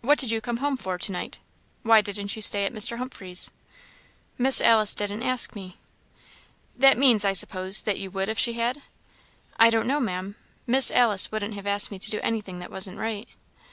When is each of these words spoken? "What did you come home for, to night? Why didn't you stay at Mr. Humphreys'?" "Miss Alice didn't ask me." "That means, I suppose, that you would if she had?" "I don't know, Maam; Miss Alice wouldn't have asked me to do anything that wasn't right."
"What 0.00 0.16
did 0.20 0.30
you 0.30 0.40
come 0.40 0.58
home 0.58 0.76
for, 0.76 0.96
to 0.96 1.10
night? 1.10 1.40
Why 1.82 2.02
didn't 2.02 2.36
you 2.36 2.40
stay 2.40 2.64
at 2.66 2.72
Mr. 2.72 2.98
Humphreys'?" 2.98 3.50
"Miss 4.38 4.60
Alice 4.60 4.94
didn't 4.94 5.24
ask 5.24 5.56
me." 5.56 5.76
"That 6.76 6.96
means, 6.96 7.24
I 7.24 7.32
suppose, 7.32 7.82
that 7.82 7.98
you 7.98 8.12
would 8.12 8.28
if 8.28 8.38
she 8.38 8.52
had?" 8.52 8.80
"I 9.56 9.68
don't 9.70 9.88
know, 9.88 9.98
Maam; 9.98 10.36
Miss 10.68 10.92
Alice 10.92 11.32
wouldn't 11.32 11.54
have 11.54 11.66
asked 11.66 11.90
me 11.90 11.98
to 11.98 12.10
do 12.12 12.20
anything 12.22 12.60
that 12.60 12.70
wasn't 12.70 12.98
right." 12.98 13.28